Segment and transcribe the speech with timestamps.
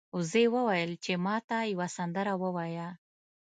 [0.17, 2.87] وزې وویل چې ما ته یوه سندره ووایه.